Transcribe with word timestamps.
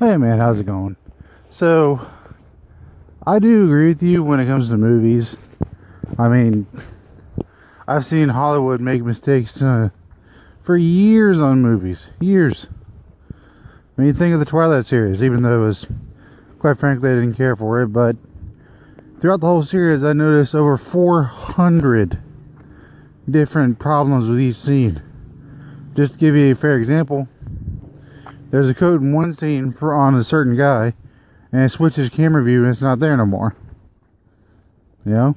Hey 0.00 0.16
man, 0.16 0.38
how's 0.38 0.58
it 0.58 0.64
going? 0.64 0.96
So, 1.50 2.00
I 3.26 3.38
do 3.38 3.64
agree 3.64 3.88
with 3.88 4.02
you 4.02 4.22
when 4.22 4.40
it 4.40 4.46
comes 4.46 4.70
to 4.70 4.78
movies. 4.78 5.36
I 6.18 6.26
mean, 6.30 6.66
I've 7.86 8.06
seen 8.06 8.30
Hollywood 8.30 8.80
make 8.80 9.02
mistakes 9.02 9.60
uh, 9.60 9.90
for 10.62 10.78
years 10.78 11.42
on 11.42 11.60
movies. 11.60 12.06
Years. 12.18 12.66
I 13.98 14.00
mean, 14.00 14.14
think 14.14 14.32
of 14.32 14.40
the 14.40 14.46
Twilight 14.46 14.86
series, 14.86 15.22
even 15.22 15.42
though 15.42 15.64
it 15.64 15.66
was, 15.66 15.86
quite 16.60 16.78
frankly, 16.78 17.10
I 17.10 17.16
didn't 17.16 17.34
care 17.34 17.54
for 17.54 17.82
it, 17.82 17.88
but 17.88 18.16
throughout 19.20 19.40
the 19.40 19.48
whole 19.48 19.64
series, 19.64 20.02
I 20.02 20.14
noticed 20.14 20.54
over 20.54 20.78
400 20.78 22.18
different 23.28 23.78
problems 23.78 24.30
with 24.30 24.40
each 24.40 24.56
scene. 24.56 25.02
Just 25.94 26.14
to 26.14 26.18
give 26.18 26.34
you 26.34 26.52
a 26.52 26.56
fair 26.56 26.78
example, 26.78 27.28
there's 28.50 28.68
a 28.68 28.74
code 28.74 29.00
in 29.00 29.12
one 29.12 29.32
scene 29.32 29.72
for 29.72 29.94
on 29.94 30.16
a 30.16 30.24
certain 30.24 30.56
guy, 30.56 30.92
and 31.52 31.62
it 31.62 31.70
switches 31.70 32.10
camera 32.10 32.42
view 32.42 32.62
and 32.64 32.72
it's 32.72 32.82
not 32.82 32.98
there 32.98 33.16
no 33.16 33.26
more. 33.26 33.54
You 35.04 35.12
know? 35.12 35.36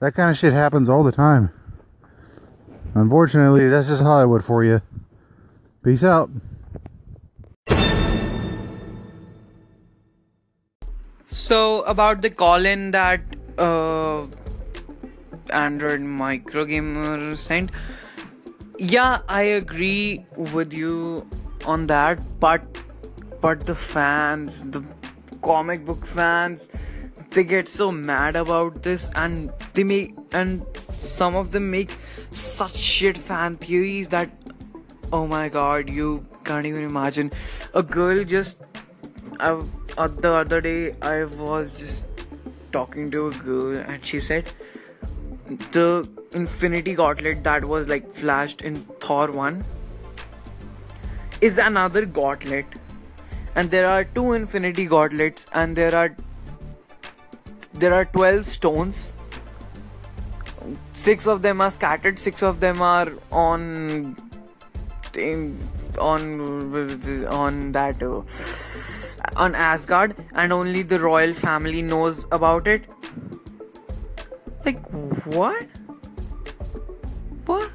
That 0.00 0.14
kind 0.14 0.30
of 0.30 0.36
shit 0.36 0.52
happens 0.52 0.88
all 0.88 1.04
the 1.04 1.12
time. 1.12 1.50
Unfortunately, 2.94 3.68
that's 3.68 3.88
just 3.88 4.02
Hollywood 4.02 4.44
for 4.44 4.64
you. 4.64 4.82
Peace 5.82 6.04
out. 6.04 6.30
So 11.28 11.82
about 11.82 12.22
the 12.22 12.30
call-in 12.30 12.92
that 12.92 13.20
uh, 13.58 14.26
Android 15.50 16.00
micro 16.00 16.64
gamer 16.64 17.34
sent, 17.34 17.70
yeah, 18.78 19.20
I 19.28 19.42
agree 19.42 20.26
with 20.36 20.72
you 20.72 21.26
on 21.64 21.86
that, 21.88 22.18
but 22.40 22.62
but 23.40 23.66
the 23.66 23.74
fans, 23.74 24.64
the 24.70 24.82
comic 25.42 25.84
book 25.84 26.06
fans, 26.06 26.70
they 27.30 27.44
get 27.44 27.68
so 27.68 27.90
mad 27.92 28.36
about 28.36 28.82
this, 28.82 29.10
and 29.14 29.52
they 29.74 29.84
make 29.84 30.14
and 30.32 30.64
some 30.92 31.36
of 31.36 31.52
them 31.52 31.70
make 31.70 31.96
such 32.30 32.76
shit 32.76 33.18
fan 33.18 33.56
theories 33.56 34.08
that 34.08 34.30
oh 35.12 35.26
my 35.26 35.48
god, 35.48 35.90
you 35.90 36.26
can't 36.44 36.66
even 36.66 36.84
imagine. 36.84 37.30
A 37.74 37.82
girl 37.82 38.24
just 38.24 38.62
I, 39.40 39.60
uh, 39.98 40.08
the 40.08 40.32
other 40.32 40.60
day 40.60 40.94
I 41.02 41.24
was 41.24 41.78
just 41.78 42.04
talking 42.72 43.10
to 43.10 43.28
a 43.28 43.30
girl 43.30 43.76
and 43.78 44.04
she 44.04 44.18
said 44.18 44.52
the 45.72 46.08
infinity 46.32 46.94
gauntlet 46.94 47.44
that 47.44 47.64
was 47.64 47.88
like 47.88 48.12
flashed 48.14 48.62
in 48.62 48.76
Thor 49.06 49.30
1 49.30 49.64
is 51.48 51.58
another 51.58 52.06
gauntlet. 52.06 52.64
And 53.54 53.70
there 53.70 53.88
are 53.88 54.04
two 54.04 54.32
infinity 54.32 54.86
gauntlets 54.86 55.46
and 55.52 55.76
there 55.76 55.94
are 55.94 56.16
there 57.74 57.92
are 57.94 58.04
12 58.04 58.46
stones. 58.46 59.12
Six 60.92 61.26
of 61.26 61.42
them 61.42 61.60
are 61.60 61.70
scattered 61.70 62.18
six 62.18 62.42
of 62.42 62.60
them 62.60 62.80
are 62.80 63.12
on 63.30 64.16
on 65.98 66.22
on 67.38 67.72
that 67.72 68.02
uh, 68.02 68.22
on 69.44 69.54
Asgard 69.54 70.16
and 70.32 70.52
only 70.52 70.82
the 70.82 70.98
royal 70.98 71.34
family 71.34 71.82
knows 71.82 72.26
about 72.32 72.66
it. 72.66 72.86
Like 74.64 74.80
what? 75.38 75.66
What? 77.44 77.70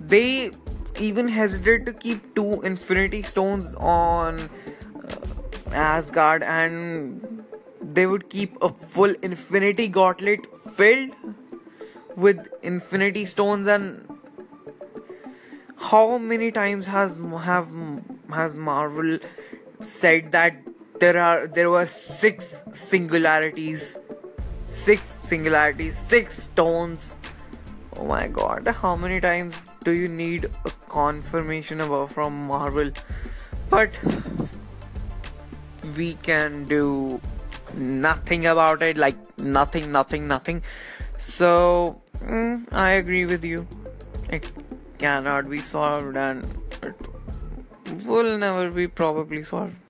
They 0.00 0.50
even 0.98 1.28
hesitate 1.28 1.86
to 1.86 1.92
keep 1.92 2.34
two 2.34 2.62
infinity 2.62 3.22
stones 3.22 3.74
on 3.76 4.40
uh, 4.40 5.70
Asgard 5.72 6.42
and 6.42 7.44
they 7.80 8.06
would 8.06 8.28
keep 8.28 8.60
a 8.62 8.68
full 8.68 9.14
infinity 9.22 9.88
gauntlet 9.88 10.46
filled 10.54 11.10
with 12.16 12.48
infinity 12.62 13.24
stones 13.24 13.66
and 13.66 14.06
how 15.78 16.18
many 16.18 16.50
times 16.50 16.86
has 16.86 17.16
have 17.42 17.68
has 18.30 18.54
Marvel 18.54 19.18
said 19.80 20.32
that 20.32 20.56
there 21.00 21.18
are 21.18 21.46
there 21.46 21.70
were 21.70 21.86
six 21.86 22.62
singularities 22.72 23.98
six 24.66 25.14
singularities 25.18 25.96
six 25.96 26.42
stones 26.44 27.14
oh 27.98 28.04
my 28.04 28.26
god 28.26 28.68
how 28.82 28.94
many 28.96 29.20
times 29.20 29.70
do 29.84 29.92
you 29.92 30.08
need 30.08 30.44
a 30.64 30.70
confirmation 30.88 31.80
about 31.80 32.12
from 32.12 32.46
Marvel? 32.46 32.90
But 33.70 33.98
we 35.96 36.14
can 36.14 36.64
do 36.64 37.20
nothing 37.74 38.46
about 38.46 38.82
it 38.82 38.96
like 38.96 39.16
nothing 39.38 39.92
nothing 39.92 40.26
nothing. 40.26 40.62
So 41.18 42.00
mm, 42.18 42.72
I 42.72 42.90
agree 43.02 43.24
with 43.26 43.44
you. 43.44 43.66
It 44.28 44.50
cannot 44.98 45.48
be 45.48 45.60
solved 45.60 46.16
and 46.16 46.44
it 46.82 48.06
will 48.06 48.38
never 48.38 48.70
be 48.70 48.86
probably 48.88 49.42
solved 49.44 49.76